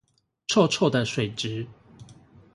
[0.47, 1.67] 臭臭的水質